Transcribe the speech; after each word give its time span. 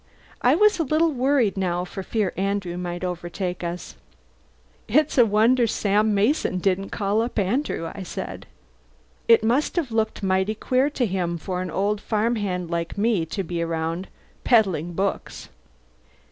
I 0.41 0.55
was 0.55 0.79
a 0.79 0.83
little 0.83 1.11
worried 1.11 1.55
now 1.55 1.85
for 1.85 2.01
fear 2.01 2.33
Andrew 2.35 2.75
might 2.75 3.03
overtake 3.03 3.63
us. 3.63 3.97
"It's 4.87 5.15
a 5.15 5.27
wonder 5.27 5.67
Sam 5.67 6.15
Mason 6.15 6.57
didn't 6.57 6.89
call 6.89 7.21
up 7.21 7.37
Andrew," 7.37 7.91
I 7.93 8.01
said. 8.01 8.47
"It 9.27 9.43
must 9.43 9.75
have 9.75 9.91
looked 9.91 10.23
mighty 10.23 10.55
queer 10.55 10.89
to 10.89 11.05
him 11.05 11.37
for 11.37 11.61
an 11.61 11.69
old 11.69 12.01
farm 12.01 12.37
hand 12.37 12.71
like 12.71 12.97
me 12.97 13.27
to 13.27 13.43
be 13.43 13.61
around, 13.61 14.07
peddling 14.43 14.93
books." 14.93 15.49